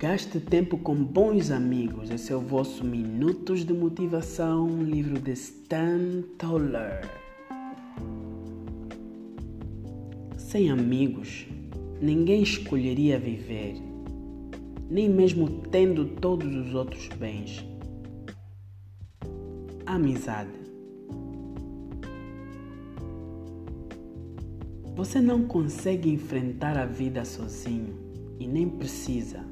Gaste 0.00 0.38
tempo 0.38 0.78
com 0.78 0.94
bons 0.94 1.50
amigos. 1.50 2.08
Esse 2.08 2.32
é 2.32 2.36
o 2.36 2.40
vosso 2.40 2.84
Minutos 2.84 3.64
de 3.64 3.74
Motivação, 3.74 4.80
livro 4.80 5.18
de 5.18 5.32
Stan 5.32 6.22
Toller. 6.38 7.00
Sem 10.36 10.70
amigos, 10.70 11.48
ninguém 12.00 12.44
escolheria 12.44 13.18
viver, 13.18 13.74
nem 14.88 15.08
mesmo 15.08 15.48
tendo 15.62 16.04
todos 16.04 16.54
os 16.54 16.76
outros 16.76 17.08
bens. 17.18 17.66
Amizade. 19.84 20.60
Você 24.94 25.20
não 25.20 25.42
consegue 25.42 26.08
enfrentar 26.08 26.78
a 26.78 26.86
vida 26.86 27.24
sozinho 27.24 27.96
e 28.38 28.46
nem 28.46 28.68
precisa. 28.68 29.44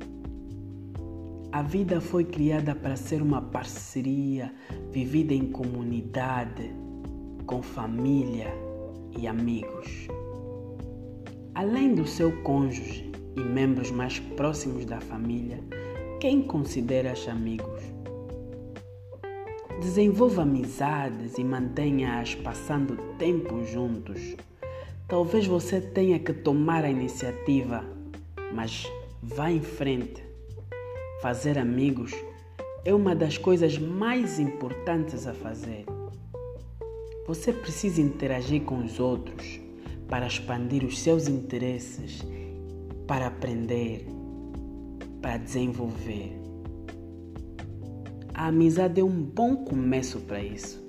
A 1.52 1.62
vida 1.62 2.00
foi 2.00 2.24
criada 2.24 2.74
para 2.74 2.96
ser 2.96 3.22
uma 3.22 3.40
parceria 3.40 4.52
vivida 4.90 5.32
em 5.32 5.46
comunidade, 5.46 6.70
com 7.46 7.62
família 7.62 8.52
e 9.16 9.26
amigos. 9.26 10.08
Além 11.54 11.94
do 11.94 12.06
seu 12.06 12.42
cônjuge 12.42 13.10
e 13.36 13.40
membros 13.40 13.90
mais 13.90 14.18
próximos 14.18 14.84
da 14.84 15.00
família, 15.00 15.62
quem 16.20 16.42
considera-as 16.42 17.26
amigos? 17.28 17.82
Desenvolva 19.80 20.42
amizades 20.42 21.38
e 21.38 21.44
mantenha-as 21.44 22.34
passando 22.34 22.96
tempo 23.16 23.64
juntos. 23.64 24.36
Talvez 25.08 25.46
você 25.46 25.80
tenha 25.80 26.18
que 26.18 26.32
tomar 26.32 26.84
a 26.84 26.90
iniciativa, 26.90 27.84
mas 28.52 28.90
vá 29.22 29.50
em 29.50 29.60
frente. 29.60 30.25
Fazer 31.20 31.58
amigos 31.58 32.12
é 32.84 32.92
uma 32.92 33.16
das 33.16 33.38
coisas 33.38 33.78
mais 33.78 34.38
importantes 34.38 35.26
a 35.26 35.32
fazer. 35.32 35.86
Você 37.26 37.54
precisa 37.54 38.02
interagir 38.02 38.62
com 38.64 38.84
os 38.84 39.00
outros 39.00 39.58
para 40.08 40.26
expandir 40.26 40.84
os 40.84 40.98
seus 40.98 41.26
interesses, 41.26 42.22
para 43.06 43.28
aprender, 43.28 44.06
para 45.22 45.38
desenvolver. 45.38 46.38
A 48.34 48.48
amizade 48.48 49.00
é 49.00 49.04
um 49.04 49.22
bom 49.22 49.56
começo 49.56 50.20
para 50.20 50.42
isso. 50.42 50.84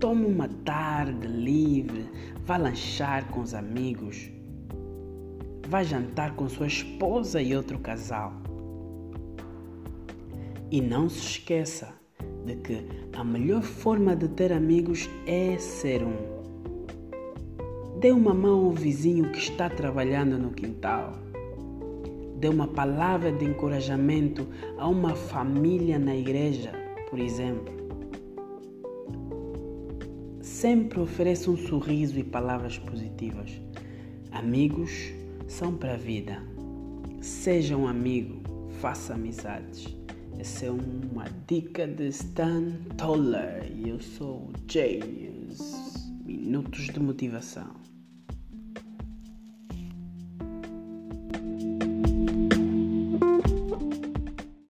Tome 0.00 0.26
uma 0.26 0.48
tarde 0.48 1.28
livre, 1.28 2.04
vá 2.44 2.56
lanchar 2.56 3.28
com 3.28 3.42
os 3.42 3.54
amigos, 3.54 4.28
vá 5.68 5.84
jantar 5.84 6.34
com 6.34 6.48
sua 6.48 6.66
esposa 6.66 7.40
e 7.40 7.54
outro 7.54 7.78
casal. 7.78 8.34
E 10.70 10.80
não 10.80 11.08
se 11.08 11.18
esqueça 11.20 11.94
de 12.44 12.56
que 12.56 12.84
a 13.12 13.22
melhor 13.22 13.62
forma 13.62 14.16
de 14.16 14.28
ter 14.28 14.52
amigos 14.52 15.08
é 15.26 15.56
ser 15.58 16.02
um. 16.02 16.16
Dê 18.00 18.10
uma 18.10 18.34
mão 18.34 18.66
ao 18.66 18.72
vizinho 18.72 19.30
que 19.30 19.38
está 19.38 19.70
trabalhando 19.70 20.36
no 20.38 20.50
quintal. 20.50 21.12
Dê 22.38 22.48
uma 22.48 22.68
palavra 22.68 23.32
de 23.32 23.44
encorajamento 23.44 24.46
a 24.76 24.88
uma 24.88 25.14
família 25.14 25.98
na 25.98 26.14
igreja, 26.14 26.72
por 27.08 27.18
exemplo. 27.18 27.74
Sempre 30.42 31.00
ofereça 31.00 31.50
um 31.50 31.56
sorriso 31.56 32.18
e 32.18 32.24
palavras 32.24 32.78
positivas. 32.78 33.60
Amigos 34.30 35.12
são 35.46 35.74
para 35.74 35.94
a 35.94 35.96
vida. 35.96 36.42
Seja 37.20 37.76
um 37.76 37.86
amigo, 37.86 38.42
faça 38.80 39.14
amizades. 39.14 39.96
Essa 40.38 40.66
é 40.66 40.70
uma 40.70 41.24
dica 41.48 41.86
de 41.86 42.08
Stan 42.08 42.72
Toller 42.98 43.72
e 43.74 43.88
eu 43.88 44.00
sou 44.00 44.48
o 44.48 44.52
James. 44.68 45.58
Minutos 46.24 46.86
de 46.86 47.00
motivação. 47.00 47.74